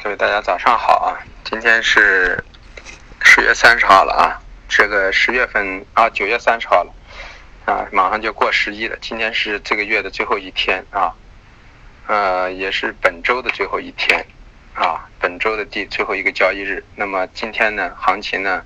[0.00, 1.18] 各位大家早上好啊！
[1.42, 2.42] 今天是
[3.20, 4.38] 十月三十号了啊，
[4.68, 6.94] 这个十月份啊九月三十号了
[7.66, 8.96] 啊，马上就过十一了。
[9.00, 11.12] 今天是这个月的最后一天啊，
[12.06, 14.24] 呃，也是本周的最后一天
[14.72, 16.84] 啊，本周的第最后一个交易日。
[16.94, 18.64] 那么今天呢，行情呢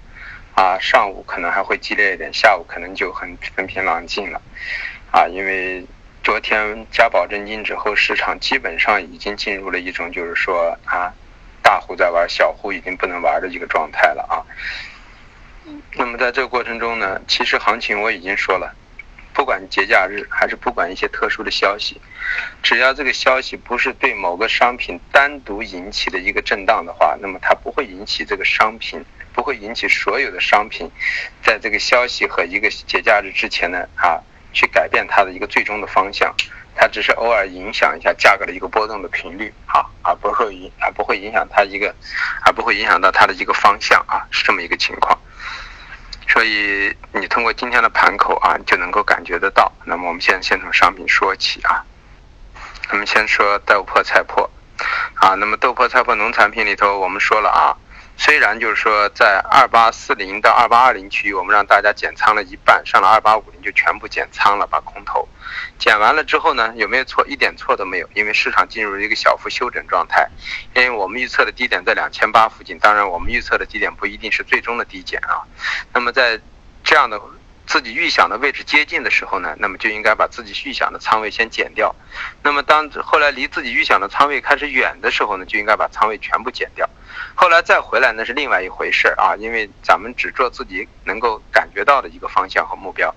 [0.55, 4.41] 啊，上午可能还会激烈一点，下午可能就很风平浪静了
[5.11, 5.87] 啊，因为。
[6.25, 11.12] 昨天加保证金之后，市场基本上已经进入了一种就是说啊，
[11.72, 14.44] 大户在玩，小户已经不能玩的一个状态了啊。
[15.95, 18.76] 那么在这个过程中呢，其实行情我已经说了，
[19.32, 21.98] 不管节假日还是不管一些特殊的消息，
[22.62, 30.90] 只要这个消息不是对某个商品单独引起的一个震荡的话，那么它不会引起这个商品，不会引起所有的商品，
[31.43, 34.20] 在这个消息和一个节假日之前呢啊。
[34.55, 36.31] 去改变它的一个最终的方向，
[36.77, 41.95] 它只是偶尔影响一下价格的一个波动的频率好，而不会影而不会影响它一个，
[42.45, 45.19] 而不会影响到它的一个方向啊，是这么一个情况。
[46.28, 49.70] 所以你通过今天的盘口啊，就能够感觉得到。
[49.84, 51.84] 那么我们现在先从商品说起啊，
[52.91, 54.48] 我们先说豆粕菜粕
[55.14, 57.77] 啊，那么豆粕菜粕农产品里头，我们说了啊。
[58.25, 65.28] 虽然就是说，在二八四零到二八二零区域，我们让大家减仓了一半，上了二八五零就全部减仓了，把空头
[65.77, 67.27] 减完了之后呢，有没有错？
[67.27, 70.31] 一点错都没有，因为市场进入了一个小幅休整状态。
[70.77, 75.43] 因为我们预测的低点在两千八附近，当然我们预测的低点不一定是最终的低点啊。
[75.93, 76.39] 那么在
[76.84, 77.20] 这样的。
[77.67, 81.95] 自己预想的位置接近的时候呢，那么就应该把自己预想的仓位先减掉。
[82.43, 86.89] 那么当后来离自己预想的仓位开始远的时候呢，就应该把仓位全部减掉。
[87.35, 93.15] 后来再回来那是另外一回事啊，因为咱们只做自己能够感觉到的一个方向和目标。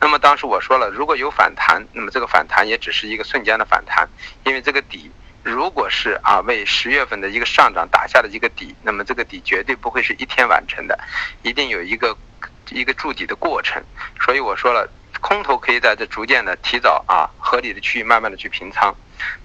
[0.00, 4.08] 那么当时我说了，如果有反弹，那么这个反弹也只是一个瞬间的反弹，
[4.44, 5.10] 因为这个底
[5.42, 10.98] 如果是啊为十月份的一个上涨打下的一个底，那么这个底绝对不会是一天完成的，
[11.42, 12.16] 一定有一个。
[12.70, 13.82] 一个筑底的过程，
[14.20, 14.88] 所以我说了，
[15.20, 18.94] 空头可以在这逐渐的提早啊合理的区域慢慢的去平仓，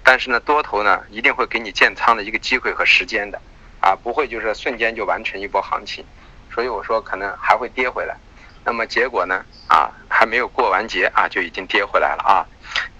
[0.02, 3.40] 但是呢多头呢一定会给你建仓的一个机会和时间的，
[3.80, 6.04] 啊不会就是瞬间就完成一波行情，
[6.52, 8.16] 所以我说可能还会跌回来，
[8.64, 9.44] 那么结果呢？
[9.66, 12.46] 啊还没有过完节啊就已经跌回来了啊，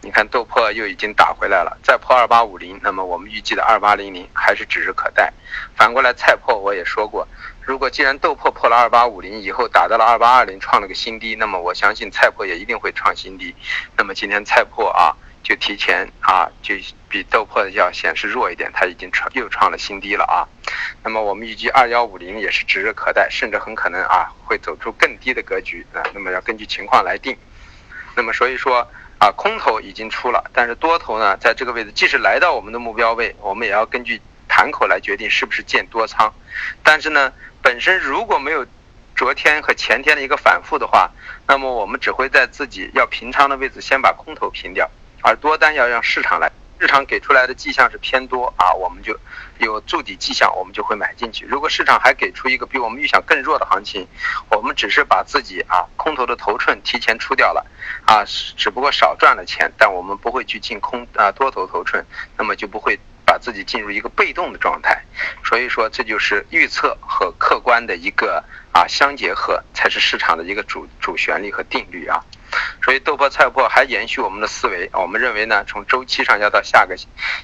[0.00, 5.32] 你看豆粕又已经打回来了，再破二八五零，那么我们预计的二八零零还是指日可待，
[5.76, 7.28] 反过来菜粕我也说过。
[7.66, 13.54] 如果既然豆粕破了二八五零以后打到了二八二零创了个新低，那么我相信菜粕也一定会创新低。
[13.96, 16.74] 那么今天菜粕啊就提前啊就
[17.08, 20.44] 比豆粕要显示弱一点，它已经创又创了新低了啊。
[21.02, 26.02] 那么我们预计二幺五零也是指日可待，甚至很可能啊会走出更低的格局啊。
[26.12, 27.34] 那么要根据情况来定。
[28.14, 28.86] 那么所以说
[29.18, 34.20] 啊空头已经出了，但是多头呢在这个位置，即使来到我们的目标位，我们也要根据
[34.54, 36.32] 盘口来决定是不是建多仓。
[36.84, 37.32] 但是呢。
[37.64, 38.66] 本身如果没有
[39.16, 41.10] 昨天和前天的一个反复的话，
[41.46, 44.86] 那么我们只会在自己要平仓的位置先把空头平掉，
[45.22, 49.18] 而多单要让市场来，市场给出来的迹象是偏多啊，我们就
[49.60, 51.46] 有筑底迹象，我们就会买进去。
[51.46, 54.06] 如果市场还给出一个比我们预想更弱的行情，
[54.50, 57.64] 我们只是把自己啊空头的头寸提前出掉了
[58.04, 58.22] 啊，
[58.58, 62.04] 只不过少赚了钱，但我们不会去进空啊多头头寸，
[62.36, 63.00] 那么就不会。
[63.24, 65.02] 把自己进入一个被动的状态，
[65.44, 72.20] 所以说这就是预测和客观的一个啊相结合，才是市场的一个主主旋律和定律啊。
[72.84, 76.94] 所以豆粕菜粕还延续我们的思维，我们认为呢，从周期上要到下个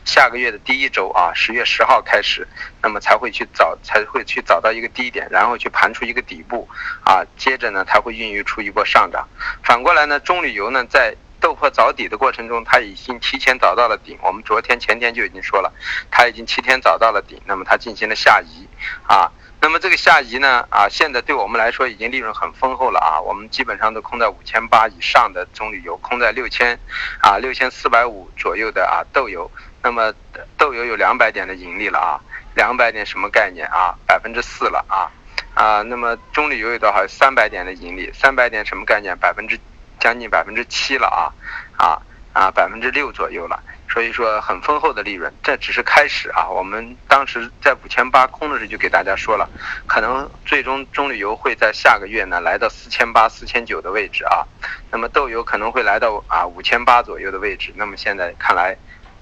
[0.05, 2.47] 下个月的第一周啊，十月十号开始，
[2.83, 6.69] 那么才会去找才会去找到一个低点，然后去盘出一个底部
[7.05, 9.27] 啊，接着呢，它会孕育出一波上涨。
[9.65, 11.17] 反过来呢，中旅游呢在。
[11.41, 14.19] 豆粕找底的过程中，它已经提前找到了顶。
[14.23, 15.73] 我们昨天、前天就已经说了，
[16.11, 17.41] 它已经提前找到了顶。
[17.47, 18.69] 那么它进行了下移，
[19.09, 23.19] 啊，那么这个下移呢，啊，现在对我们来说已经利润很丰厚了啊。
[23.19, 26.79] 我们基本上都空在五千八以上的棕榈油，空在六千，
[27.21, 29.51] 啊，六千四百五左右的啊豆油。
[29.83, 30.13] 那么
[30.59, 32.21] 豆油有两百点的盈利了啊，
[32.55, 33.95] 两百点什么概念啊？
[34.07, 35.09] 百分之四了啊，
[35.55, 37.07] 啊，那么棕榈油有多少？
[37.09, 39.17] 三百点的盈利，三百点什么概念？
[39.17, 39.59] 百分之。
[40.01, 41.31] 将近百分之七了啊，
[41.77, 42.03] 啊
[42.33, 46.49] 啊百分之六左右了，所以说很丰厚的利润，这只是开始啊。
[46.49, 49.49] 我们当时在五千八空的时候就给大家说了，
[49.87, 54.43] 可能最终中旅游会在下个月呢来到四千八、四千九的位置啊，
[54.91, 58.77] 那么豆油可能会来到啊五千八左右的位置，那么现在看来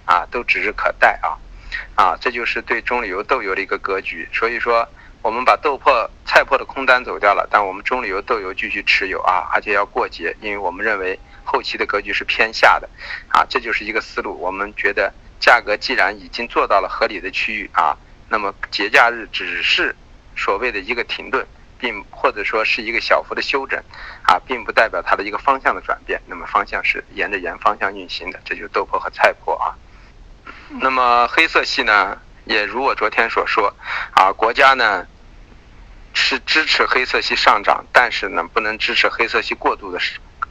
[0.04, 1.36] 啊都指日可待啊，
[1.96, 4.88] 啊这就是对中旅游豆油的一个格局，所以说。
[5.22, 12.88] 我们把豆粕、菜粕的空单走掉了，但我们中旅游豆油继续持有啊，而且要过节，因为我们认为后期的格局是偏下的，
[13.28, 14.38] 啊，这就是一个思路。
[14.40, 17.96] 我们觉得价格既然已经做到了合理的区域啊，
[18.28, 19.94] 那么节假日只是
[20.36, 21.46] 所谓的一个停顿，
[21.78, 23.82] 并或者说是一个小幅的休整，
[24.22, 26.20] 啊，并不代表它的一个方向的转变。
[26.26, 29.74] 那么方向是沿着原方向运行的，这就是豆粕和菜粕啊。
[30.80, 33.74] 那么黑色系呢，也如我昨天所说，
[34.12, 35.06] 啊，国家呢
[36.14, 40.00] 是支持黑色系上涨，但是呢不能支持黑色系过度的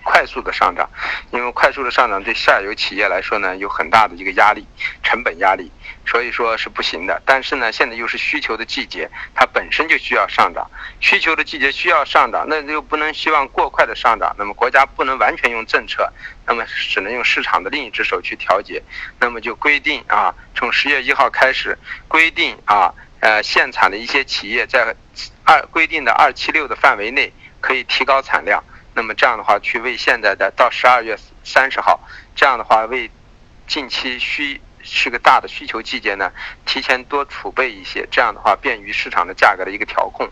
[0.07, 0.89] 快速的上涨，
[1.31, 4.65] 因为快速的上涨对下游企业来说呢有很大的一个压力，
[5.03, 5.69] 成本压力，
[6.05, 7.21] 所以说是不行的。
[7.25, 10.65] 但是呢，现在又是需求的季节，它本身就需要上涨，
[11.01, 16.09] 需求的季节需要上涨，那又不能希望过快的上涨，那么国家不能完全用政策，
[16.45, 18.81] 那么只能用市场的另一只手去调节，
[19.19, 21.77] 那么就规定啊，从十月一号开始
[22.07, 24.95] 规定啊，呃，限产的一些企业在
[25.43, 28.63] 二规定的二七六的范围内可以提高产量。
[28.97, 31.99] 那么这样的话，去为现在的到十二月三十号，
[32.35, 33.11] 这样的话为
[33.67, 36.31] 近期需是个大的需求季节呢，
[36.65, 40.29] 提前多储备一些，这样的话便于市场的价格的一个调控，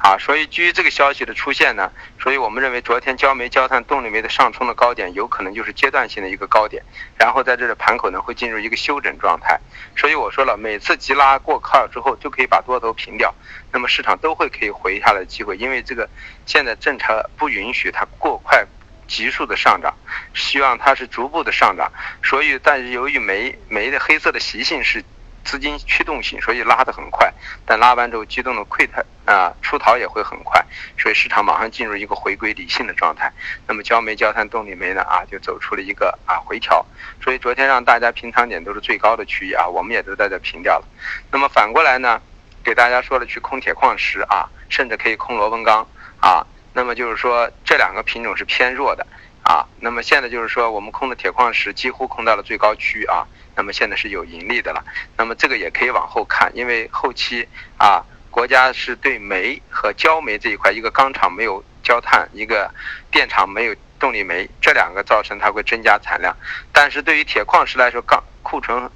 [0.00, 1.90] 啊，所以基于这个消息的出现呢，
[2.20, 6.82] 所以我们认为昨天焦煤、焦炭、动力煤的上冲的高点有可能就是阶段性的一个高点，
[7.18, 9.58] 然后在这里盘口呢会进入一个休整状态，
[9.96, 13.34] 所以我说了，每次急拉过靠之后就可以把多头平掉。
[13.72, 16.08] 那么市场都会可以回下来的机会，因为这个
[16.46, 18.64] 现在政策不允许它过快、
[19.06, 19.94] 急速的上涨，
[20.34, 21.90] 希望它是逐步的上涨。
[22.22, 25.04] 所以，但是由于煤煤的黑色的习性是
[25.44, 27.32] 资金驱动性，所以拉得很快。
[27.64, 30.64] 但拉完之后，激动的溃态啊出逃也会很快，
[30.98, 33.32] 所以市场马上进入一个回归理性的状态。
[33.66, 36.84] 那么焦煤、焦炭、动力煤呢啊就走出了一个啊回调。
[37.22, 40.84] 所以昨天让大家平仓点都是最高的区域啊，我们也都在这平掉了。
[41.30, 42.20] 那么反过来呢？
[42.64, 45.86] 给大家说了，去空铁矿石啊，甚至可以空螺纹钢
[46.18, 46.44] 啊。
[46.76, 49.06] 那么就是说，这两个品种是偏弱的
[49.42, 49.64] 啊。
[49.80, 53.26] 那么现在就是说，我们空的铁矿石几乎空到了最高区啊。
[53.56, 54.84] 那么现在是有盈利的了。
[55.16, 62.70] 那么这个也可以往后看，因为后期啊，国家是对煤和焦煤这一块，一个钢厂没有焦炭，一个
[63.10, 66.36] 电厂没有动力煤，这两个造成它会增加产量。
[66.74, 68.90] 但是对于铁矿石来说，钢库存。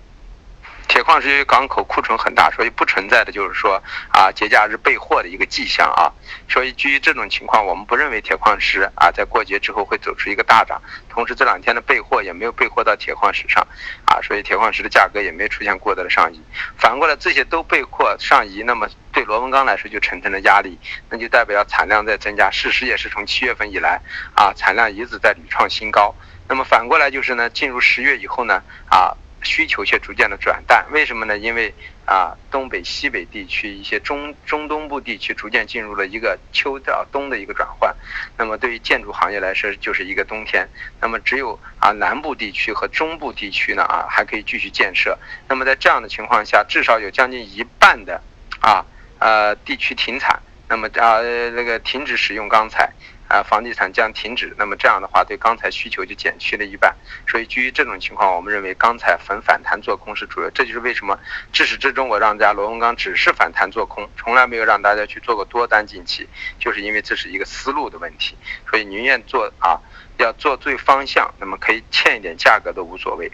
[1.00, 6.12] 铁矿石由于港口库存很大，所以不存在的就是说啊节假日备货的一个迹象啊。
[6.46, 10.78] 所以基于这种情况，我们不认为铁矿石啊在过节之后会走出一个大涨。
[11.08, 13.66] 同时这两天的备货也没有备货到铁矿石上
[14.04, 16.38] 啊，所以铁矿石的价格也没出现过多的上移。
[16.76, 22.50] 反过来这些都备货上移，那么对螺纹钢来说就形成了压力，那就代表产量在增加。
[22.50, 23.98] 事实也是从七月份以来
[24.34, 26.14] 啊产量一直在屡创新高。
[26.46, 29.16] 那么反过来就是呢，进入十月以后呢啊。
[29.42, 31.38] 需求却逐渐的转淡，为什么呢？
[31.38, 31.72] 因为
[32.04, 37.94] 啊，东北、西北地区一些中中东部地区逐渐进入了一个秋到冬的一个转换，
[38.36, 40.68] 那么对于建筑行业来说就是一个冬天，
[41.00, 48.20] 那么只有啊南部地区和中部地区呢啊还可以继续建设，那么在这样的情况下，至少有将近一半的
[48.60, 48.84] 啊
[49.18, 51.20] 呃地区停产，那么啊
[51.54, 52.90] 那个停止使用钢材。
[53.30, 56.96] 啊，房地产将停止，那么这样的话，对钢材需求就减去了一半。
[57.28, 60.50] 所以基于这种情况，我们认为钢材逢反弹做空是主要。
[60.50, 61.16] 这就是为什么
[61.52, 66.28] 至始至终我让大家螺纹钢只是反弹做空，从来没有让大家去做过多单进气，
[66.58, 68.36] 就是因为这是一个思路的问题。
[68.68, 69.78] 所以宁愿做啊，
[70.18, 73.30] 要做对方向，那么可以欠一点价格都无所谓。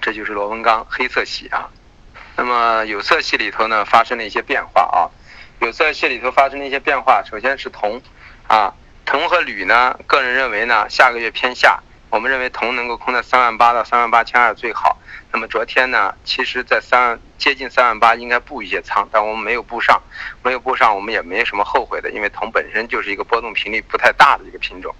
[0.00, 1.70] 这就是螺纹钢黑色系啊。
[2.36, 5.06] 那么有色系里头呢，发生了一些变化啊。
[5.60, 8.02] 有色系里头发生了一些变化，首先是铜
[8.48, 8.74] 啊。
[9.08, 9.98] 铜和铝呢？
[10.06, 11.82] 个人认为呢，下个月偏下。
[12.10, 14.98] 我们认为铜能够空在三万八到三万八千二最好。
[15.32, 19.98] 那么昨天呢，其实在三接近三万八应该布一些仓，但我们没有布上，
[20.42, 24.94] 没有布上，我们也没什么后悔的，因为铜本身就是一个波动频率不太大的一个品种。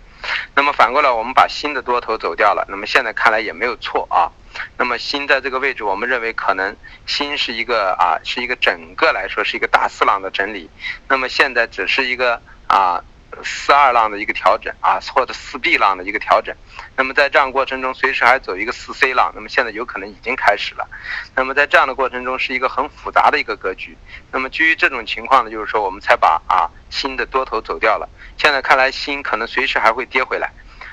[0.54, 4.32] 那么反过来，我们把新的多头走掉了，那么现在看来也没有错啊。
[4.78, 6.74] 那么新在这个位置，我们认为可能
[7.04, 10.70] 新是一个啊，是一个整个来说是一个大四浪的整理。
[11.08, 13.04] 那么现在只是一个啊。
[13.44, 16.54] 四二浪的一个调整啊，或者四 B 浪的一个调整，
[16.96, 20.86] 那么在这样过程中，随时还走一个四 C 浪，那么现在有可能已经开始了。
[21.34, 23.96] 那么在这样的过程中，是一个很复杂的一个格局。
[24.32, 28.08] 那么基于这种情况呢，就是说我们才把啊新的多头走掉了。
[28.36, 30.50] 现在看来新可能随时还会跌回来。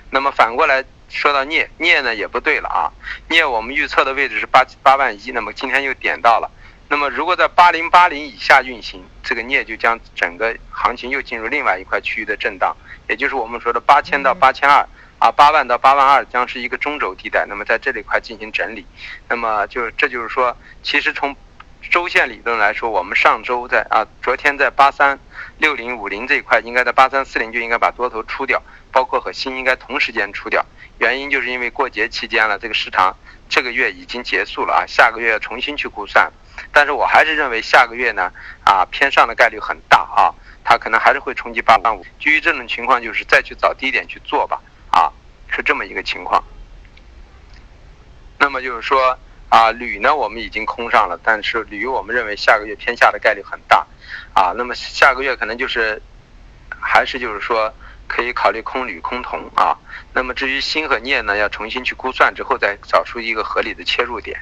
[0.10, 2.92] 那么反过来说到镍，镍呢也不对了啊，
[3.28, 6.50] 镍我们预测的位置是八八万一，那么今天又点到了。
[6.88, 12.76] 那么，如果在八零八零以下运行，这个镍就将整个行情又进入另外一块区域的震荡，
[13.10, 14.88] 也就是我们说的八千到八千二
[15.18, 17.44] 啊，八万到八万二将是一个中轴地带。
[17.50, 18.86] 那么在这里块进行整理，
[19.28, 21.36] 那么就这就是说，其实从
[21.90, 25.20] 周线理论来说，我们上周在啊，昨天在八三
[25.58, 28.62] 六零五零这一块，应该在八三四零就应该把多头出掉，
[28.92, 30.64] 包括和新应该同时间出掉。
[31.00, 33.18] 原因就是因为过节期间了，这个市场
[33.50, 36.32] 这个月已经结束了啊，下个月重新去估算。
[36.72, 38.32] 但是我还是认为下个月呢
[38.64, 40.34] 啊偏上的概率很大啊，
[40.64, 42.06] 它可能还是会冲击八万五。
[42.20, 45.12] 基于这种情况，就是再去找低点去做吧啊，
[45.48, 46.44] 是这么一个情况。
[48.38, 49.18] 那么就是说
[49.50, 53.86] 啊，铝呢我们已经空上了，但是铝我们认为下个月偏下的概率很大
[54.34, 54.54] 啊。
[54.56, 56.02] 那么下个月可能就是
[56.80, 57.74] 还是就是说。
[58.08, 59.76] 可以考虑空铝、空铜啊。
[60.14, 64.40] 那么至于锌和镍呢，要重新去估算之后再找出一个合理的切入点。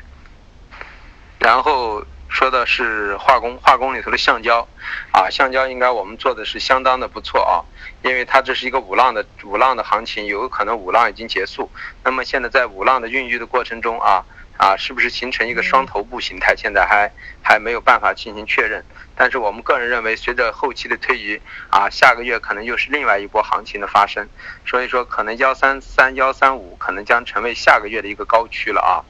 [1.43, 4.65] 然后说的是化工，化工里头的橡胶
[5.11, 7.59] 啊，橡胶应该我们做的是相当的不错啊，
[8.01, 11.69] 因为它这是一个五浪的五浪的行情，有可能五浪已经结束。
[12.01, 14.23] 那么现在在五浪的孕育的过程中啊。
[14.55, 16.55] 啊，是不是形成一个双头部形态？
[16.55, 18.85] 现在还还没有办法进行确认。
[19.15, 24.29] 但是我们个人认为，随着后期的推移，啊，下个月可能又是另外一波行情的发生。
[24.63, 29.01] 所以说，可能幺三三、幺三五可能将成为下个月的一个高区了啊。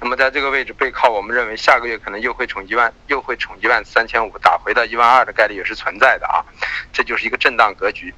[0.00, 6.42] 那么在这个位置背靠，我们认为下个月可能又会冲一万，又会冲一万三千五，打回到一万二的概率也是存在的啊。
[6.90, 8.14] 这就是一个震荡格局。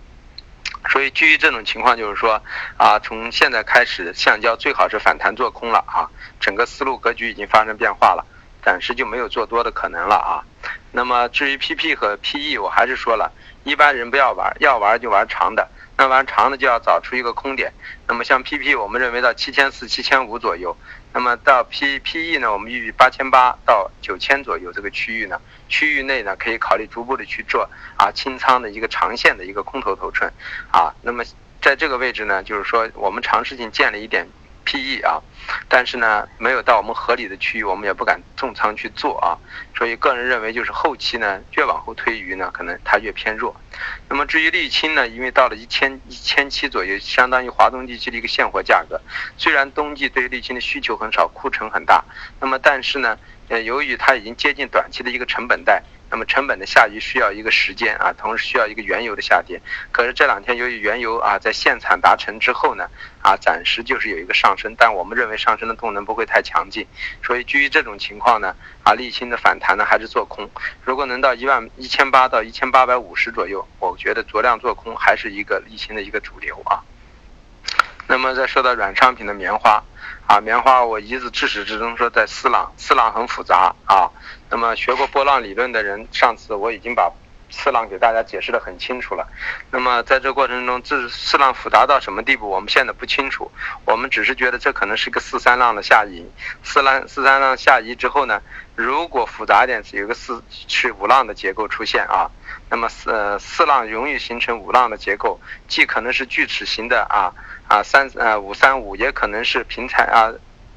[0.91, 2.41] 所以基于这种情况，就是说，
[2.77, 6.09] 啊，从现在开始，橡胶最好是反弹做空了啊，
[6.39, 8.25] 整个思路格局已经发生变化了，
[8.65, 10.43] 暂时就没有做多的可能了啊。
[10.93, 13.33] 那么至于 PP 和 PE，我还是说了，
[13.65, 15.69] 一般人不要玩，要玩就玩长的。
[15.97, 17.73] 那玩长的就要找出一个空点。
[18.09, 20.77] 那么像 PP，我们认为到七千四、七千五左右。
[21.14, 30.33] 那么到 P PE 呢，我们预计八千八到九千左右这个区域呢，区域内呢可以考虑逐步的去做啊清仓的一个长线的一个空头头寸
[30.71, 30.95] 啊。
[31.02, 31.23] 那么
[31.61, 34.26] 在这个位置呢，就是说我们尝试性建立一点。
[34.64, 35.21] P/E 啊，
[35.69, 39.38] 但是呢，没有到我们合理的区域，我们也不敢重仓去做啊。
[39.76, 43.54] 所以个人认为，就是后期呢，越往后推移呢，可能它越偏弱。
[44.09, 49.00] 那么至于沥青呢，因为到了一千一千七左右，相当于华东地区的一个现货价格。
[49.37, 52.04] 虽然冬季对沥青的需求很少，库存很大，
[52.40, 55.83] 那么但是呢，呃，由于它已经接近短期的一个成本带。
[56.12, 59.59] 那么成本的下移需要一个时间啊，同时需要一个原油的下跌。
[59.90, 62.87] 可是这两天由于原油啊在限产达成之后呢，
[63.23, 66.87] 啊暂时就是有一个上升，但我们认为上升的动能不会太强劲，
[67.25, 68.54] 所以基于这种情况呢，
[68.85, 70.47] 啊沥青的反弹呢还是做空。
[70.85, 76.85] 如果能到一万一千八到一千八百五十左右，我觉得酌量做空还是一个沥青的一个主流啊。
[78.07, 79.83] 那么再说到软商品的棉花。
[80.33, 84.09] 啊，棉花我一直自始至终说在四浪，四浪很复杂啊。
[84.49, 87.12] 那么学过波浪理论的人，上次我已经把
[87.51, 89.29] 四浪给大家解释的很清楚了。
[89.71, 93.53] 那么在这过程中，这四浪复杂到什么地步，我们现在不清楚。
[93.85, 96.27] 我们只是觉得这可能是个四三浪的下移，
[96.62, 98.41] 四浪四三浪下移之后呢，
[98.75, 102.31] 如果复杂点，有个四是五浪的结构出现啊。
[102.71, 107.29] 那么四四浪容易形成五浪的结构，既可能是锯齿形的啊。
[107.73, 110.31] 啊，三呃五三五也可能是平台啊，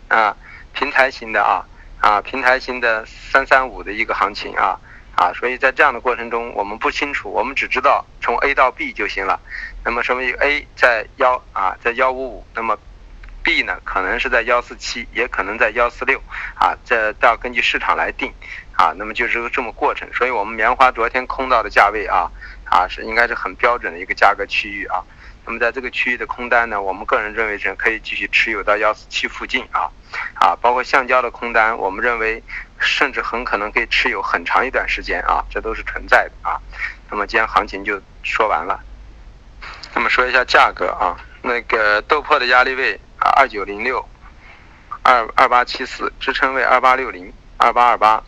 [0.07, 0.37] 啊
[0.71, 1.59] 平台型的啊
[1.99, 4.79] 啊平台型的三三五的一个行情啊
[5.17, 9.37] 啊，所以在这样的过程中，我们不清楚，我们只知道从 A 到 B 就行了。
[9.83, 12.79] 那么什么 A 在幺啊在幺五五，那么
[13.43, 16.17] B 呢可能是在幺四七，也可能在幺四六
[16.57, 18.31] 啊，这都要根据市场来定
[18.77, 18.93] 啊。
[18.95, 22.31] 那么就是这么过程，所以我们棉花昨天空到的价位啊
[22.63, 25.03] 啊是应该是很标准的一个价格区域啊。
[25.47, 29.91] 那么在这个区域的空单呢，我们个人认为是可以继续持有到幺四七附近啊，
[30.33, 32.41] 啊，包括橡胶的空单，我们认为
[32.79, 36.59] 甚至很可能可以持有很长一段时间啊，这都是存在的啊。
[37.11, 38.79] 那么今天行情就说完了，
[39.93, 44.03] 那么说一下价格啊，那个豆粕的压力位二九零六，
[45.03, 48.23] 二二八七四，支撑位二八六零，二八二八，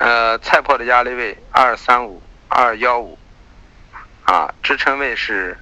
[0.00, 3.16] 呃，菜粕的压力位二三五，二幺五，
[4.24, 5.56] 啊，支撑位是。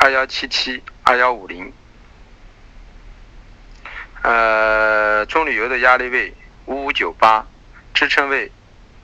[0.00, 1.72] 二幺七七二幺五零，
[4.22, 6.32] 呃，棕榈油的压力位
[6.66, 7.44] 五五九八，
[7.92, 8.52] 支撑位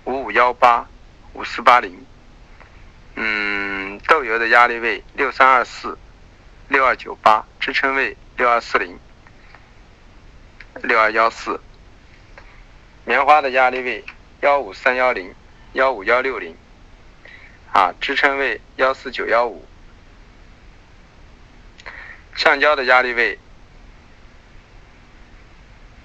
[0.04, 0.88] 五五幺八
[1.32, 2.06] 五四八零，
[3.16, 5.98] 嗯，豆油的压力位六三二四
[6.68, 8.96] 六二九八，支撑位六二四零
[10.80, 11.60] 六二幺四，
[13.04, 14.04] 棉花的压力位
[14.42, 15.34] 幺五三幺零
[15.72, 16.56] 幺五幺六零，
[17.72, 19.66] 啊，支撑位幺四九幺五。
[22.36, 23.38] 橡胶的压力位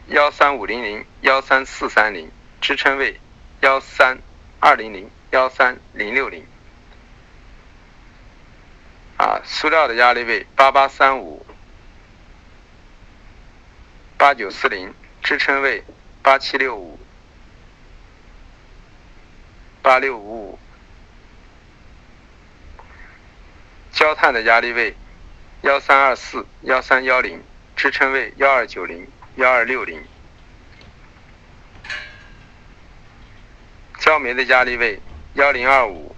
[0.08, 2.32] 幺三五零零幺三四三零，
[2.62, 3.20] 支撑位
[3.62, 4.20] 幺三
[4.60, 6.46] 二零零幺三零六零。
[9.18, 11.46] 啊，塑料的压力位八八三五
[14.18, 15.84] 八九四零，支撑位
[16.22, 17.00] 八七六五
[19.82, 20.60] 八六五五。
[23.92, 24.96] 焦炭的压力位。
[25.62, 27.44] 幺三二四幺三幺零，
[27.76, 30.02] 支撑位幺二九零幺二六零。
[34.00, 35.02] 焦煤的压力位
[35.34, 36.16] 幺零二五、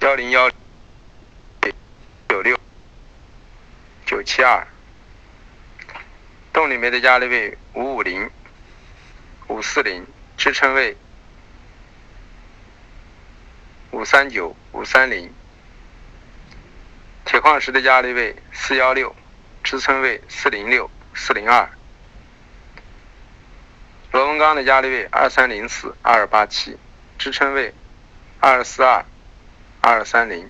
[0.00, 0.50] 幺零幺
[2.28, 2.60] 九六、
[4.04, 4.66] 九七二。
[6.52, 8.30] 动力煤的压力位五五零、
[9.48, 10.94] 五四零，支撑位
[13.90, 15.32] 五三九、五三零。
[17.34, 19.12] 铁矿石的压力位四幺六，
[19.64, 21.68] 支撑位四零六、四零二。
[24.12, 26.78] 螺纹钢的压力位二三零四、二二八七，
[27.18, 27.74] 支撑位
[28.38, 29.04] 二四二、
[29.80, 30.48] 二二三零。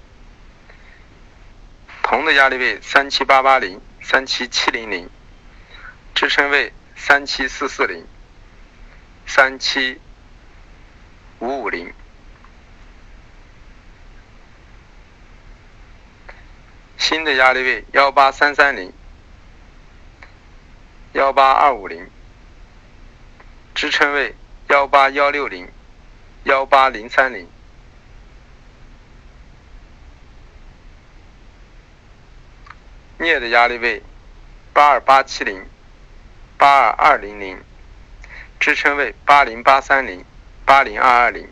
[2.02, 5.08] 铜的压力位三七八八零、三七七零零。
[6.14, 8.06] 支撑位三七四四零、
[9.24, 9.98] 三七
[11.38, 11.94] 五五零，
[17.04, 18.90] 新的压力位幺八三三零、
[21.12, 22.08] 幺八二五零，
[23.74, 24.34] 支撑位
[24.70, 25.68] 幺八幺六零、
[26.44, 27.46] 幺八零三零，
[33.18, 34.02] 镍的压力位
[34.72, 35.62] 八二八七零。
[36.56, 37.60] 八二二零零，
[38.58, 40.24] 支撑位八零八三零、
[40.64, 41.46] 八零二二零，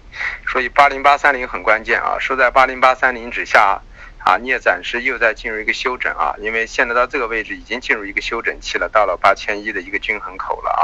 [0.46, 3.82] 所以八零八三零很关键啊，收在八零八三零之下
[4.24, 10.82] 啊，镍暂时又在进入一个休整啊，因为现在到这个位置已经进入一个休整期了，到了八千一的一个均衡口了啊，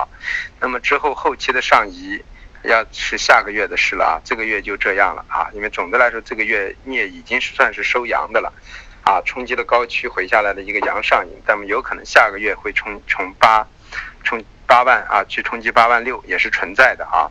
[0.61, 2.23] 那么之后后期的上移
[2.64, 8.52] 要是下个月的事了啊，这个月就这样了啊，因为总的来说这个月镍已经算是收阳的了
[9.04, 13.66] 啊，冲击了高区回下来的一个阳上影，那么有可能下个月会冲冲八。
[14.25, 17.30] 冲八万啊，去冲击八万六也是存在的啊。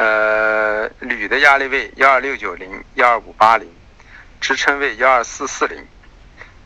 [0.00, 3.68] 呃，铝的压力位幺二六九零、幺二五八零，
[4.40, 5.86] 支撑位幺二四四零。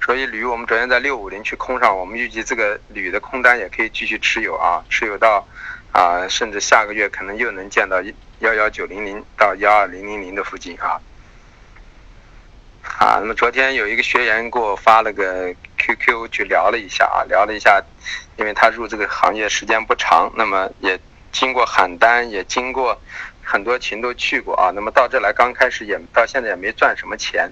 [0.00, 5.44] 所以铝我们昨天在六五零去空上，我们预计这个铝的空单也可以继续持有啊，持有到
[5.90, 8.00] 啊，甚至下个月可能又能见到
[8.38, 11.00] 幺幺九零零到幺二零零零的附近啊。
[13.00, 17.82] 啊，那么昨天有一个学员给我发了个 QQ 去聊了一下啊，聊了一下，
[18.36, 20.96] 因为他入这个行业时间不长，那么也
[21.34, 22.96] 经过喊单，也经过
[23.42, 27.50] 很多群都去过啊，那么到这来刚开始也到现在也没赚什么钱，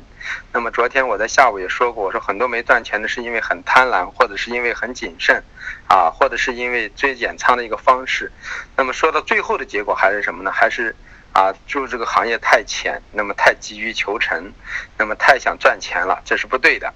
[0.52, 5.42] 那么昨天我在下午也说过，我说很多没赚钱的是因为很贪婪，或者是因为很谨慎，
[5.88, 8.30] 啊，或者是因为追减仓的一个方式，
[8.76, 10.52] 那么说到最后的结果还是什么呢？
[10.52, 10.94] 还是。
[11.34, 14.52] 啊，入这个行业太浅，那么太急于求成，
[14.98, 16.92] 那么太想赚钱了，这是不对的。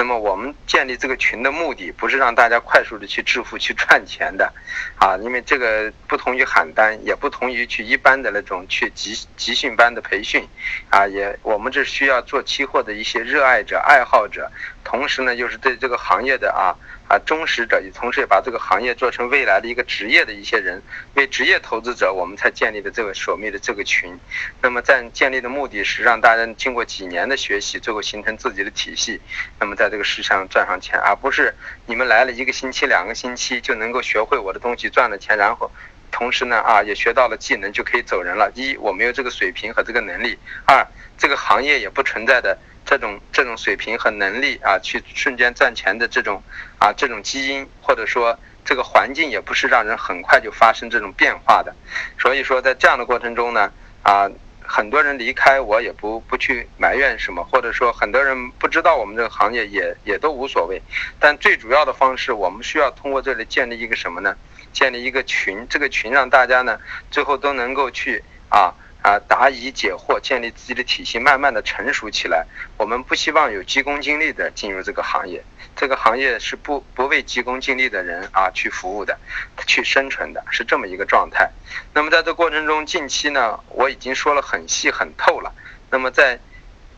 [0.00, 4.50] 那么我们建立这个群的目的，不是让大家快速的去致富、去赚钱的，
[4.98, 10.42] 啊，因为这个不同于喊单，也不同于去一般的那种去集集训班的培训，
[10.88, 14.50] 啊，也我们这需要做期货的一些热爱者、爱好者，
[14.90, 16.74] 同时呢，又是对这个行业的啊。
[17.06, 20.80] 啊，忠实者也同时也把这个行业做成未来的一个职业的一些人，
[21.14, 24.16] 为职业投资者，我们才建立的这个所谓的这个群。
[24.62, 29.20] 那么在建立的目的是让大家经过几年的学习，最后形成自己的体系，
[29.58, 31.52] 那么在这个市场赚上钱，而不是
[31.86, 35.68] 你们来了一个星期、两个星期就能够学会我的东西，赚了钱，然后
[36.12, 38.52] 同时呢啊也学到了技能就可以走人了。
[38.54, 40.86] 一，我没有这个水平和这个能力；二，
[41.18, 42.56] 这个行业也不存在的。
[42.84, 46.42] 这种这种水平和能力啊，去瞬间赚钱的这种
[46.78, 51.74] 啊这种基因，或者说这个环境也不是让人很快就发生这种变化的。
[52.18, 54.28] 所以说，在这样的过程中呢，啊，
[54.62, 60.80] 很多人离开我也不不去埋怨什么，或者说很多人不知道我们这个行业也也都无所谓。
[61.18, 64.36] 但最主要的方式，我们需要通过这里建立一个什么呢？
[64.72, 66.78] 建立一个群，这个群让大家呢
[67.10, 68.74] 最后都能够去啊。
[69.02, 72.46] 啊，答疑解惑，建立自己的体系，慢慢的成熟起来。
[72.76, 75.42] 我们不希望有急功近利的进入这个行业，
[75.74, 79.18] 这个行业是不不为急功近利的人啊去服务的，
[79.66, 81.50] 去生存的，是这么一个状态。
[81.94, 85.52] 那么在这过程中，近期呢，我已经说了很细很透了。
[85.90, 86.38] 那么在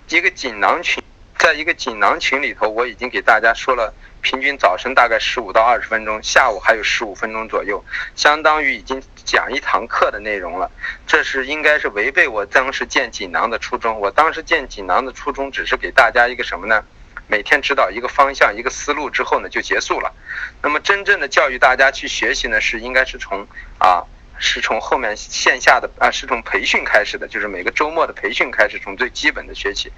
[0.08, 1.02] 一个锦囊群，
[1.42, 3.92] 在一个锦囊群里头，我已经给大家说了。
[4.20, 10.70] 平均早晨大概十五到二十分钟，下午还有十五分钟左右，相当于已经讲一堂课的内容了。
[11.04, 13.98] 这是应该是违背我当时建锦囊的初衷。
[13.98, 16.84] 我当时建锦囊的初衷只是给大家一个什么呢？
[17.26, 20.14] 每天指导一个方向、一个思路之后呢，就结束了。
[20.62, 23.44] 那么真正的教育大家去学习呢，是应该是从
[23.78, 24.04] 啊。
[24.44, 29.92] 是从后面线下的啊，是从培训开始的，就是每个周末的培训开始，从最基本的学起。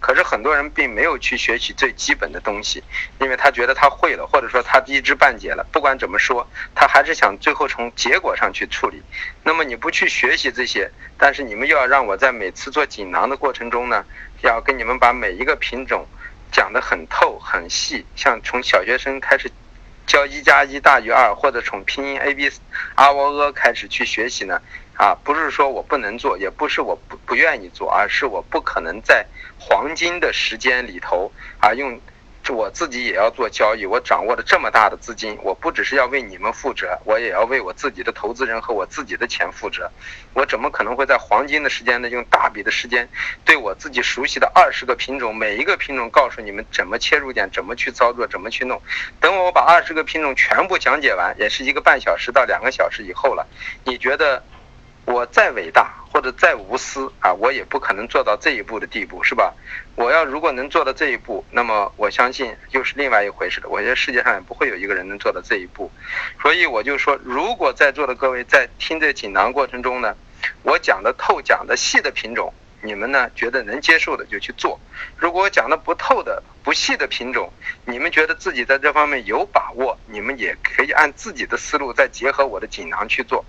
[0.00, 2.82] 可是很多人并没有去学习最基本的东西，
[3.20, 5.66] 因为他觉得他会了，或者说他一知半解了。
[5.70, 9.02] 不管怎么说，他还是想最后从结果上去处理。
[9.44, 14.02] 那么你不去学习这些，但是你们又要让我在每次做锦囊的过程中呢，
[14.40, 16.06] 要跟你们把每一个品种
[16.50, 19.52] 讲得很透很细，像从小学生开始。
[20.10, 22.50] 教一加一大于二，或者从拼音 a b
[22.96, 24.60] 阿喔阿开始去学习呢？
[24.96, 29.24] 啊，不是说我不能做，也不是我不不愿意做，而是我不可能在
[29.56, 32.00] 黄金的时间里头啊用。
[32.48, 39.90] 我自己也要做交易，我掌握了这么大的资金，我不只是要为你们负责，我也要为我自己的投资人和我自己的钱负责。
[40.34, 43.08] 我怎么可能会在黄金的时间内用大笔的时间，
[43.44, 48.80] 对我自己熟悉的二十个品种，每一个品种告诉你们怎么切入点，怎么去操作，怎么去弄？
[49.20, 53.46] 等我把二十个品种全部讲解完，也是一个半小时到两个小时以后了。
[53.84, 54.42] 你觉得
[55.10, 55.94] 我再伟大？
[56.12, 59.54] 或者再无私啊，我也不可能做到这一步的地步，是吧？
[59.94, 63.68] 我要如果能做到这一步，那么我相信又是另外一回事了。
[63.68, 65.88] 我觉得世界上也不会有一个人能做到这一步，
[66.42, 70.16] 所以我就说，如果在座的各位在听这锦囊过程中呢，
[70.64, 72.52] 我讲的透、讲的细的品种。
[72.82, 74.78] 你们呢觉得能接受的就去做，
[75.16, 77.52] 如果讲的不透的、不细的品种，
[77.84, 83.44] 你们觉得自己在这方面有把握，你们也可以按自己的思路再结合我的锦囊去做，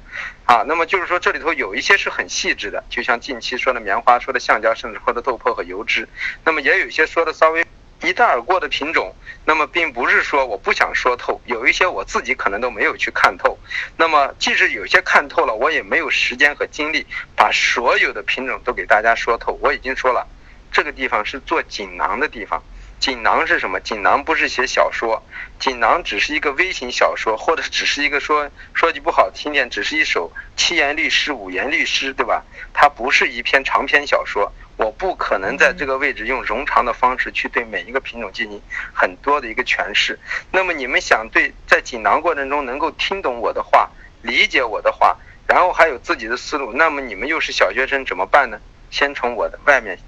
[0.46, 6.08] 啊，那么就是说这里头有一些是很细致的，就像近期说的棉花、说的橡胶，甚至说的豆粕和油脂，
[6.44, 7.66] 那么也有一些说的稍微。
[8.04, 9.14] 一带而过的品种，
[9.46, 13.58] 那么并不是说我不想说透，有一些我自己可能都没有去看透。
[13.96, 19.58] 那么即使有些看透了，我也没有时间和精力把所有的品种都给大家说透。
[19.62, 20.28] 我已经说了，
[20.72, 22.64] 这个地方是做锦囊的地方。
[23.00, 23.80] 锦囊是什么？
[23.80, 25.24] 锦囊不是写小说，
[25.60, 32.44] 锦囊只是一个微型小说，或者只是一个说说句不好听点，只是一首七言律诗、五言律诗，对吧？
[32.74, 34.52] 它不是一篇长篇小说。
[34.82, 38.60] 我不可能在这个位置用冗长的方式去对每一个品种进行
[38.92, 40.18] 很多的一个诠释。
[40.52, 43.92] 那么你们想对在锦囊过程中能够听懂我的话、
[44.24, 45.16] 理解我的话，
[45.48, 48.60] 然后还有自己的思路，那么你们又是小学生怎么办呢？
[48.90, 50.00] 先从我的外面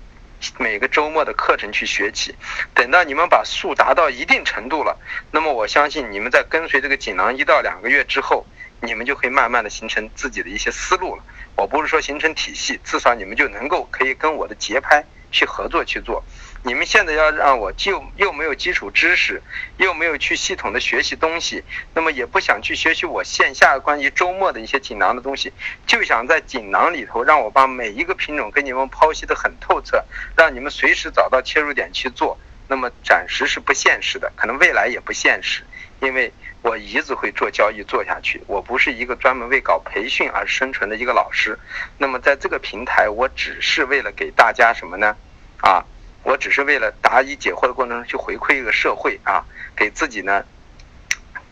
[0.58, 2.34] 每个周末的课程去学起。
[2.74, 4.98] 等到你们把数达到一定程度了，
[5.30, 8.44] 那么我相信你们在跟随这个锦囊一到两个月之后，
[8.84, 11.24] 你们就会慢慢的形成自己的一些思路了。
[11.56, 16.24] 我不是说形成体系，至少你们就能够可以跟我的节拍去合作去做。
[16.66, 19.42] 你们现在要让我就又没有基础知识，
[19.78, 25.54] 又没有去系统的学习东西，那么也不想去学习我线下关于周末的一些锦囊的东西，
[25.86, 30.04] 就想在锦囊里头让我把每一个品种给你们剖析的很透彻，
[30.36, 32.38] 让你们随时找到切入点去做。
[32.68, 35.64] 那么暂时是不现实的，可能未来也不现实，
[36.02, 36.34] 因为。
[36.64, 41.60] 我一直会做交易做下去，我不是一个专门为搞培训而生存的一个老师。
[41.98, 45.14] 那么在这个平台，我只是为了给大家什么呢？
[45.62, 45.84] 啊，
[46.24, 49.44] 我只是为了答疑解惑的过程中去回馈一个社会啊，
[49.76, 50.46] 给自己呢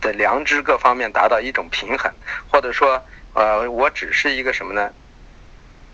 [0.00, 2.10] 的良知各方面达到一种平衡，
[2.50, 4.92] 或者说，呃，我只是一个什么呢？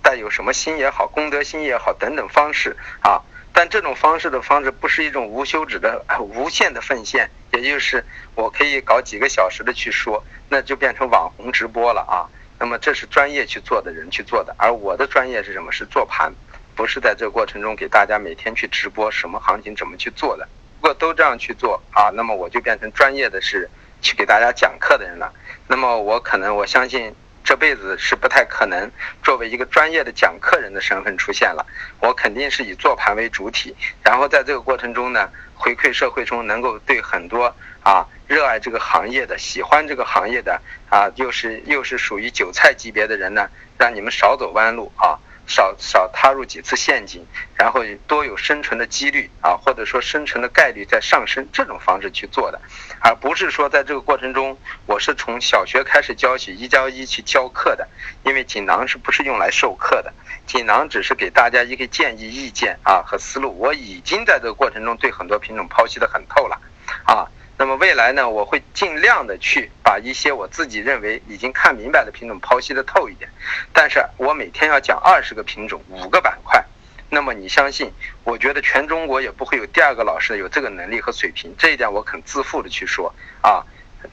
[0.01, 3.21] 带有什么心也好，功德心也好等等方式啊。
[3.59, 8.05] 但这种方式的方式不是一种无休止的、 无限的奉献，也就是
[8.37, 12.23] 我可以搞几个小时的去说，那就变成网红直播了啊。
[12.61, 15.73] 那么这是专业去做的人去做的，而我的专业是什么？
[15.73, 16.33] 是做盘，
[16.77, 20.49] 不是在这过程中给大家每天去直播什么行情怎么去做的。
[20.77, 23.69] 如果都这样去做啊，那么我就变成专业的是
[24.01, 25.33] 去给大家讲课的人了。
[25.67, 27.13] 那么我可能我相信。
[27.49, 28.91] 这辈子是不太可能
[29.23, 31.67] 作为一个专业的讲课人的身份出现了，
[31.99, 37.47] 我肯定是以做盘为主体，然后在这个过程中呢，回馈社会中能够对很多
[37.83, 45.17] 啊热爱这个行业的、喜欢这个行业的啊，又是又是属于韭菜级别的人呢，让你们少走弯路啊。
[45.49, 52.61] 少少踏入几次陷阱，然后多有生存的几率啊，或者说生存的概率在上升，这种方式去做的，
[53.01, 54.57] 而不是说在这个过程中，
[54.87, 57.89] 我是从小学开始教起一教一去教课的，
[58.25, 60.13] 因为锦囊是不是用来授课的？
[60.47, 63.59] 锦囊只是给大家一个建议、意见啊和思路。
[63.59, 66.61] 我已经在这个过程中对很多品种剖析的很透了，
[67.05, 67.27] 啊。
[67.59, 73.29] 那么未来呢，我会尽量的去把一些我自己认为已经看明白的品种剖析的透一点，
[73.73, 76.65] 但是我每天要讲二十个品种，五个板块，
[77.11, 77.93] 那么你相信，
[78.23, 83.67] 我觉得全中国也不会有第二个老师有这个能力和水平，这一点我肯自负的去说啊。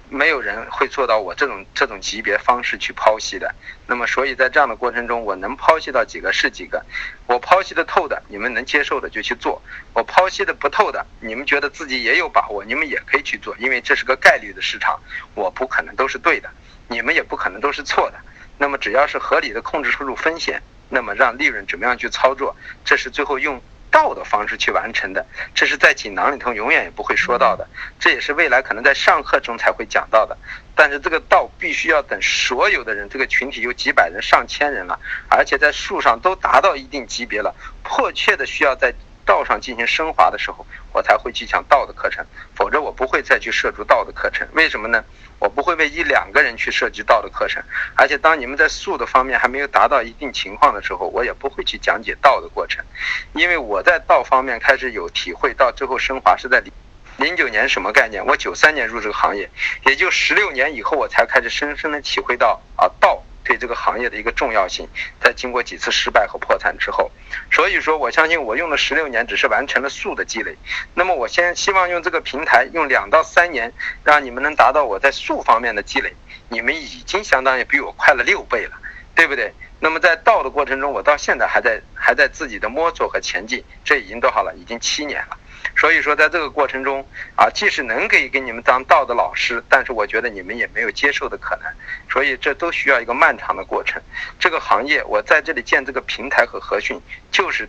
[0.09, 3.53] 没有人会做到我这种这种级别方式去剖析的。
[3.87, 6.83] 那么，所以在这样的过程中，我能剖析到几个是几个。
[7.27, 9.61] 我剖析的透的，你们能接受的就去做；
[9.93, 14.99] 我剖析的不透的，你们觉得自己也有把握，你们也可以去做，因为这是个概率的市场，
[15.33, 16.49] 我不可能都是对的，
[16.87, 18.17] 你们也不可能都是错的。
[18.57, 23.61] 那么，只要是合理的控制收入风险，那么让利润怎么样去操作，这是最后用。
[23.95, 27.65] 道的方式去完成的，这是在锦囊里头永远也不会说到的，
[27.97, 30.37] 这也是未来可能在上课中才会讲到的。
[30.75, 38.93] 但是这个道必须要等所有的人，这个群体有几百人、上千人了，而且在树上都达到一定级别了，迫切的需要在
[39.25, 44.47] 道上进行升华的时候，我才会去讲道的课程，否则我不会再去涉足道的课程。
[44.53, 45.03] 为什么呢？
[45.39, 47.61] 我不会为一两个人去涉及道的课程，
[47.95, 52.85] 而且当你们在术的方面还没有达到一定情况的时候，我也不会去讲解道的过程，
[53.33, 56.71] 因为我在道方面开始有体会，到最后升华是在零
[57.17, 58.25] 零九年什么概念？
[58.25, 59.49] 我九三年入这个行业，
[59.85, 63.23] 也就十六年以后，我才开始深深的体会到啊道。
[63.45, 64.89] 对这个行业的一个重要性，
[65.21, 67.09] 在经过几次失败和破产之后，
[67.51, 70.57] 所以说我相信我用了十六年，只是完成了数的积累。
[70.95, 73.71] 那么我先希望用这个平台，用两到三年，
[74.03, 76.11] 让你们能达到我在数方面的积累。
[76.49, 78.71] 你们已经相当于比我快了六倍了，
[79.13, 79.53] 对不对？
[79.79, 84.53] 那么在道的过程中，我到现在还在还在自己的摸索和前进，这已经多少了？
[84.55, 85.37] 已经七年了。
[85.77, 91.65] 所以说，在这个过程中啊，即使能给给你们当道的老师，但是我觉得你们也没有接受的可能。
[92.09, 94.01] 所以这都需要一个漫长的过程。
[94.39, 96.97] 这个行业，我在这里建这个平台和合训，
[97.29, 97.67] 就是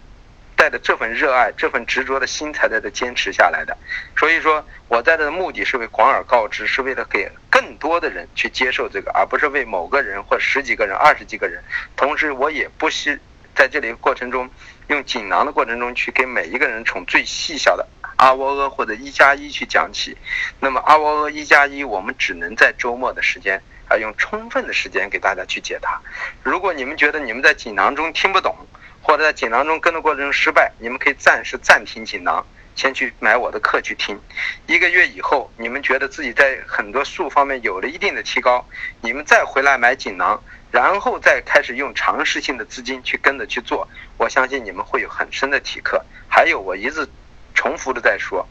[0.54, 3.76] 带着这份热爱、这份执着的心才在这坚持下来的。
[4.16, 11.60] 所以说，我在这的目的是为广而告之，是为了给更多的人去接受这个，而不是为某个人或十几个人、二十几个人。
[11.96, 13.18] 同时，我也不惜
[13.52, 14.48] 在这里过程中。
[14.88, 17.84] 用锦囊的过程中去给每一个人从最细小的
[18.16, 20.16] 阿窝阿或者一加一去讲起，
[20.60, 26.00] 那么阿窝阿一加一，我们只能在周末的时间啊，用充分的时间给大家去解答。
[26.42, 28.56] 如果你们觉得你们在锦囊中听不懂，
[29.02, 34.18] 或者在锦囊中跟的过程中失败，你们可以暂时暂停锦囊，先去买我的课去听。
[34.66, 38.66] 一个月以后，你们觉得自己在很多术方面有了一定的提高，
[39.00, 40.42] 你们再回来买锦囊。
[40.72, 46.04] 然后再开始用尝试性的资金去跟着去做，我相信你们会有很深的体课。
[46.28, 47.08] 还有，我一直
[47.56, 48.46] 重复的在说，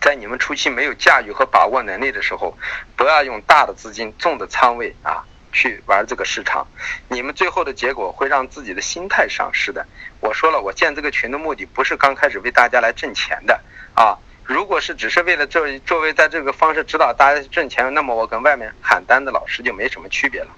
[0.00, 2.56] 在你们初期没有驾驭和把握能力的时候，
[2.96, 6.66] 不要用大的资金、重的仓位啊去玩这个市场，
[7.08, 9.84] 你们最后的结果会让自己的心态丧失的。
[10.20, 13.60] 我说了，我建这个群的目的不是刚开始为大家来挣钱的
[13.94, 14.16] 啊。
[14.44, 20.48] 如果是只是为了这作为在这个方式指导大家挣钱，那么我跟外面喊单的老师就没什么区别了。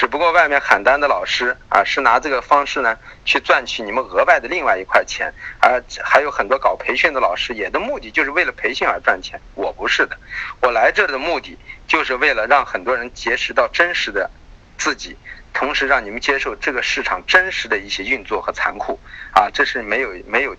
[0.00, 9.38] 只不过外面喊单的老师啊，是拿这个方式呢去赚取你们额外的另外一块钱，而还有很多搞培训的老师，也的目的就是为了培训而赚钱。
[9.54, 10.16] 我不是的，
[10.62, 14.30] 我来这的目的就是为了让很多人结识到真实的
[14.78, 15.18] 自己，
[15.52, 18.98] 同时让你们接受这个市场真实的一些运作和残酷
[19.34, 20.56] 啊，这是没有没有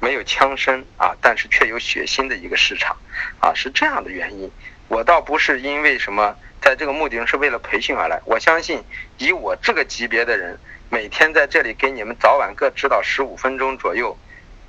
[0.00, 2.96] 没有枪声啊，但是却有血腥的一个市场
[3.38, 4.50] 啊，是这样的原因。
[4.88, 6.34] 我倒不是因为什么。
[6.60, 8.20] 在这个目的是为了培训而来。
[8.24, 8.82] 我相信，
[9.18, 14.16] 以我这个级别的人，每天在这里给你们早晚各指导十五分钟左右，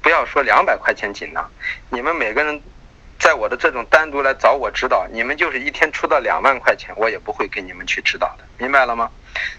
[0.02, 1.50] 不要说两百块钱锦囊，
[1.90, 2.62] 你们每个人
[3.20, 9.12] 在我的这种单独来找我指导，你们就是一天出到两万块钱，我也不会给你们去指导的，明白了吗？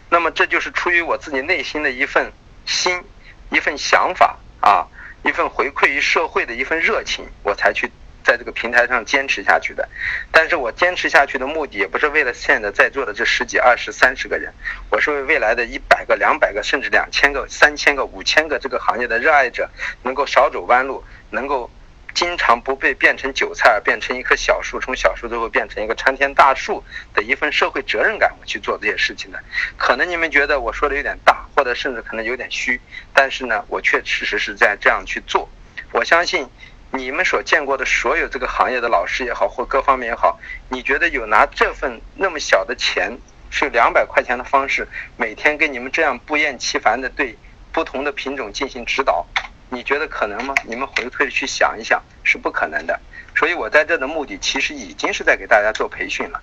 [0.09, 2.33] 那么这就是出于我自己内心的一份
[2.67, 3.03] 心，
[3.51, 4.87] 一份想法啊，
[5.23, 7.91] 一份回馈于社会的一份热情，我才去。
[8.25, 9.89] 在这个平台上坚持下去的，
[10.31, 14.53] 但是我坚持下去的目的也不是为了现在在座的这十几、二十、三十个人，
[14.91, 19.69] 我是为未来的一百个、两百个，甚至两千个、三千个、五千个这个行业的热爱者，
[20.03, 21.71] 能够少走弯路，能够
[22.15, 26.83] 经常不被变成韭菜，变成一棵小树，从小树最后变成一个参天大树
[27.15, 29.43] 的一份社会责任感，我去做这些事情的。
[29.77, 32.81] 可能你们觉得我说的有点大，或者甚至可能有点虚，
[33.13, 35.49] 但是呢，我确确实是在这样去做。
[35.93, 36.49] 我相信。
[36.95, 43.17] 你们所见过的所有这个行业的老师也好，或各方面也好，你觉得有拿这份那么小的钱，
[43.49, 47.35] 是两百块钱的方式，每天跟你们这样不厌其烦的对
[47.73, 49.25] 不同的品种进行指导，
[49.71, 50.55] 你觉得可能吗？
[50.65, 53.01] 你们回退去想一想，是不可能的。
[53.35, 56.43] 所以我在这的目的，其实已经是在给大家做培训了，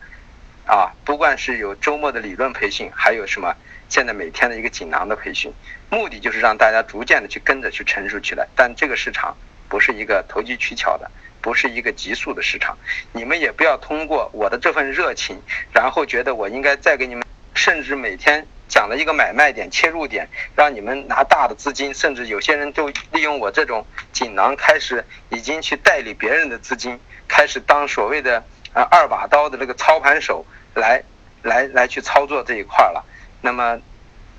[0.66, 3.56] 啊，不管是有周末的理论培训，还有什么
[3.88, 5.54] 现在每天的一个锦囊的培训，
[5.92, 8.48] 目的就是让大家逐渐的去跟着去成熟起来。
[8.56, 9.38] 但这个市场。
[9.70, 11.10] 不是一个投机取巧的，
[11.42, 12.76] 不是一个急速的市场。
[13.14, 15.40] 你们也不要通过我的这份热情，
[15.72, 31.04] 然后觉得我应该再给你们，甚至每天讲了一个买卖点、切入点，让你们拿大的资金，甚至有些人都利用我这种锦囊，开始已经去代理别人的资金，开始当所谓的啊二把刀的这个操盘手来
[31.44, 33.06] 来来去操作这一块了。
[33.42, 33.80] 那么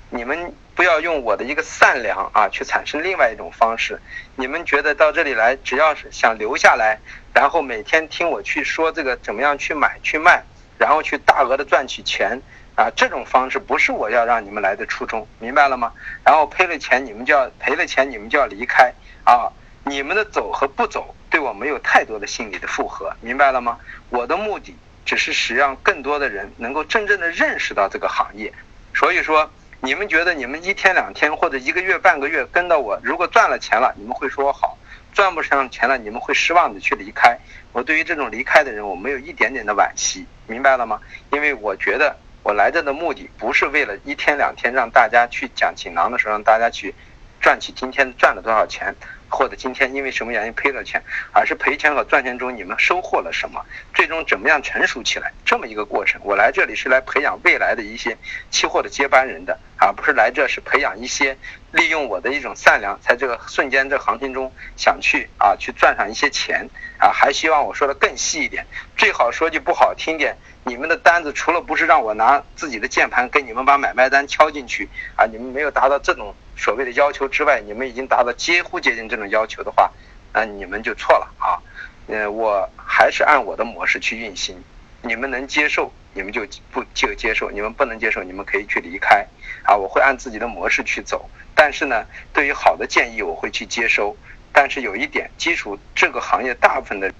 [0.09, 0.53] 你们。
[0.81, 4.01] 不要用我的一个善良啊，去产生另外一种方式。
[4.35, 6.99] 你们觉得到这里来，只要是想留下来，
[7.35, 10.43] 然后每天听我去说这个怎么样去买去卖，
[10.79, 12.41] 然后去大额的赚取钱
[12.75, 15.93] 啊，这种方式不是我要让你们来的初衷，明白了吗？
[16.25, 18.91] 然后赔了钱，你们就要赔了钱，你们就要离开
[19.23, 19.53] 啊。
[19.85, 23.77] 你们的走和不走，对我没有太多的心理的负荷，明白了吗？
[24.09, 28.51] 我的目的只是使让更多的人能够真正的认识到这个行业，
[28.95, 29.47] 所以说。
[29.83, 34.77] 你们觉得你们一天两天或者一个月半个月跟到我，如果赚了钱了，你们会说好；
[35.11, 37.35] 赚不上钱了，你们会失望的去离开。
[37.71, 40.99] 我对于这种离开的人，我没有一点点的惋惜，明白了吗？
[41.31, 46.93] 因为我觉得我来这的目的不是为了一天两天让大家去讲锦囊的时候让大家去
[47.39, 48.95] 赚取今天赚了多少钱。
[49.31, 53.65] 或者今天因为什么原因赔了钱，而是赔钱和赚钱中你们收获了什么？
[53.95, 55.31] 最终怎么样成熟起来？
[55.45, 56.21] 这么一个过程。
[56.23, 58.17] 我来这里是来培养未来的一些
[58.51, 61.37] 期货的接班人的，而不是来这是培养一些
[61.71, 68.65] 利用我的一种善良，在这个瞬间这行情中想去啊去赚上一些钱啊，还希望我说的更细一点，
[68.97, 76.35] 最好说句不好听点，你们的单子除了不是让我拿自己的键盘给你们把买卖单敲进去啊，你们没有达到这种。
[76.57, 79.91] 所谓的要求之外，你们已经达到几乎接近这种要求的话，
[80.33, 81.61] 那你们就错了啊！
[82.07, 84.61] 嗯，我还是按我的模式去运行，
[85.01, 89.25] 你们能接受，你们就不就接受；你们不能接受，你们可以去离开
[89.63, 89.75] 啊！
[89.75, 94.15] 我会按自己的模式去走，但是呢，对于好的建议我会去接收。
[94.53, 97.13] 但是有一点，基础这个行业大部分的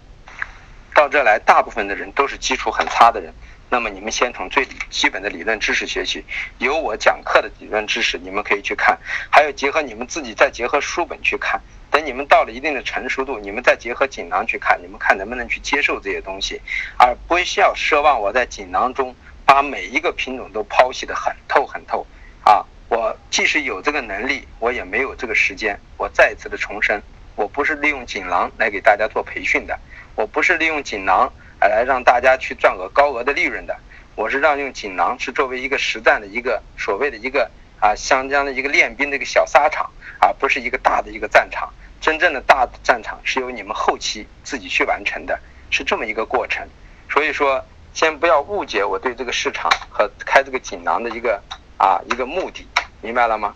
[0.94, 3.34] 到这来，大部分的人都是基础很差的人。
[3.71, 6.25] 那么你们先从最基本的理论知识学习，
[6.57, 11.57] 有我讲课的理论知识，你们可以去看，还有结合你们自己再结合书本去看。
[11.89, 16.60] 等你们到了一定的成熟度，你们再结合锦囊去看，你们看能不能去接受这些东西，
[16.97, 22.05] 而不需要奢望我在锦囊中把每一个品种都剖析的很透很透。
[22.43, 25.79] 啊，我即使有这个能力，我也没有这个时间。
[25.95, 27.01] 我再一次的重申，
[27.38, 29.79] 我不是利用锦囊来给大家做培训的，
[30.15, 31.31] 我不是利用锦囊。
[31.67, 33.76] 来让大家去赚个高额的利润的，
[34.15, 41.71] 我是让用锦囊是作为一个实战的一个所谓的一个啊湘江的一个练兵的一个小沙场啊，不是一个大的一个战场。
[42.00, 46.67] 真正的大的战场是由你们后期自己去完成的，是这么一个过程。
[47.10, 51.39] 所以说，先不要误解我对这个市场和开这个锦囊的一个
[51.78, 52.65] 啊一个目的，
[53.02, 53.54] 明白了吗？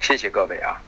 [0.00, 0.80] 谢谢各位啊。